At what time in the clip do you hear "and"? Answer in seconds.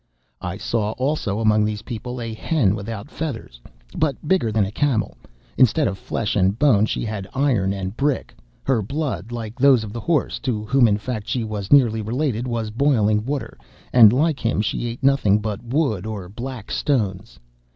6.35-6.57, 7.71-7.95, 13.93-14.11